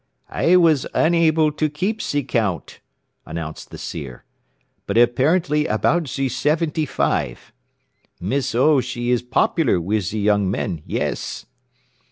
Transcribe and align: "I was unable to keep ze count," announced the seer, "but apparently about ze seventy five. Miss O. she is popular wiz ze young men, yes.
"I 0.31 0.55
was 0.55 0.87
unable 0.95 1.51
to 1.51 1.69
keep 1.69 2.01
ze 2.01 2.23
count," 2.23 2.79
announced 3.23 3.69
the 3.69 3.77
seer, 3.77 4.23
"but 4.87 4.97
apparently 4.97 5.67
about 5.67 6.07
ze 6.07 6.27
seventy 6.27 6.87
five. 6.87 7.53
Miss 8.19 8.55
O. 8.55 8.81
she 8.81 9.11
is 9.11 9.21
popular 9.21 9.79
wiz 9.79 10.07
ze 10.09 10.19
young 10.19 10.49
men, 10.49 10.81
yes. 10.87 11.45